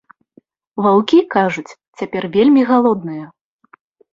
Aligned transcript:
Ваўкі, 0.85 1.19
кажуць, 1.35 1.73
цяпер 2.01 2.23
вельмі 2.37 2.61
галодныя. 2.71 3.25